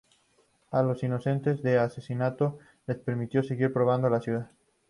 [0.71, 2.57] A los inocentes del asesinato
[2.87, 4.49] les permitió seguir poblando la ciudad.